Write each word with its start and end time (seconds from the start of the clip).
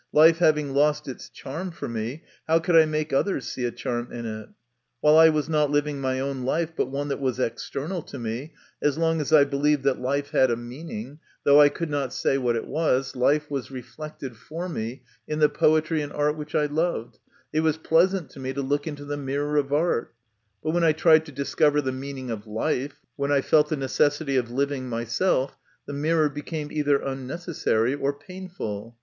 Life 0.13 0.39
having 0.39 0.73
lost 0.73 1.07
its 1.07 1.29
charm 1.29 1.69
for 1.69 1.87
me, 1.87 2.23
how 2.47 2.57
could 2.57 2.75
I 2.75 2.85
make 2.85 3.13
others 3.13 3.47
see 3.47 3.65
a 3.65 3.71
charm 3.71 4.11
in 4.11 4.25
it? 4.25 4.49
While 4.99 5.15
I 5.15 5.29
was 5.29 5.47
not 5.47 5.69
living 5.69 6.01
my 6.01 6.19
own 6.19 6.41
life, 6.41 6.71
but 6.75 6.87
one 6.89 7.07
that 7.09 7.19
was 7.21 7.39
external 7.39 8.01
to 8.05 8.17
me, 8.17 8.55
as 8.81 8.97
long 8.97 9.21
as 9.21 9.31
I 9.31 9.43
believed 9.43 9.83
that 9.83 10.01
life 10.01 10.31
had 10.31 10.49
a 10.49 10.55
meaning, 10.55 11.19
36 11.19 11.19
MY 11.19 11.19
CONFESSION. 11.19 11.39
though 11.45 11.61
I 11.61 11.69
could 11.69 11.89
not 11.91 12.13
say 12.15 12.37
what 12.39 12.55
it 12.55 12.65
was, 12.65 13.15
life 13.15 13.51
was 13.51 13.69
reflected 13.69 14.37
for 14.37 14.67
me 14.67 15.03
in 15.27 15.37
the 15.37 15.49
poetry 15.49 16.01
and 16.01 16.11
art 16.13 16.35
which 16.35 16.55
I 16.55 16.65
loved, 16.65 17.19
it 17.53 17.59
was 17.59 17.77
pleasant 17.77 18.31
to 18.31 18.39
me 18.39 18.53
to 18.53 18.61
look 18.63 18.87
into 18.87 19.05
the 19.05 19.17
mirror 19.17 19.57
of 19.57 19.71
art; 19.71 20.15
but 20.63 20.71
when 20.71 20.83
I 20.83 20.93
tried 20.93 21.27
to 21.27 21.31
discover 21.31 21.79
the 21.79 21.91
meaning 21.91 22.31
of 22.31 22.47
life, 22.47 23.01
when 23.17 23.31
I 23.31 23.41
felt 23.41 23.69
the 23.69 23.77
necessity 23.77 24.35
of 24.35 24.49
living 24.49 24.89
myself, 24.89 25.59
the 25.85 25.93
mirror 25.93 26.27
became 26.27 26.71
either 26.71 26.97
unnecessary 26.99 27.93
or 27.93 28.11
painful. 28.13 28.97